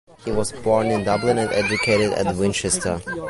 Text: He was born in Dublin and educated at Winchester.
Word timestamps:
He 0.25 0.31
was 0.31 0.51
born 0.51 0.87
in 0.87 1.03
Dublin 1.03 1.37
and 1.37 1.51
educated 1.51 2.13
at 2.13 2.35
Winchester. 2.35 3.03